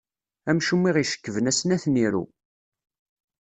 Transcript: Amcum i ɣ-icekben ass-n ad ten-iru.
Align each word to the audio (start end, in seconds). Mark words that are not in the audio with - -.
Amcum 0.49 0.83
i 0.89 0.91
ɣ-icekben 0.95 1.49
ass-n 1.51 1.73
ad 1.75 1.81
ten-iru. 1.83 2.23